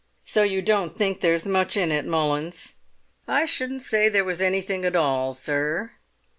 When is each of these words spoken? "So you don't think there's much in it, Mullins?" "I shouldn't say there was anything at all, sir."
"So 0.25 0.41
you 0.41 0.63
don't 0.63 0.97
think 0.97 1.19
there's 1.21 1.45
much 1.45 1.77
in 1.77 1.91
it, 1.91 2.07
Mullins?" 2.07 2.73
"I 3.27 3.45
shouldn't 3.45 3.83
say 3.83 4.09
there 4.09 4.25
was 4.25 4.41
anything 4.41 4.83
at 4.83 4.95
all, 4.95 5.31
sir." 5.31 5.91